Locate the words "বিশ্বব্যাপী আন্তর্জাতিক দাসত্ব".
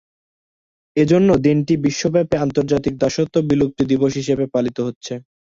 1.85-3.35